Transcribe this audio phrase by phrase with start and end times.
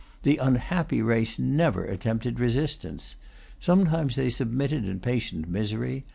[0.23, 3.17] The unhappy race never attempted resistance.
[3.59, 6.05] Sometimes they submitted in patient misery.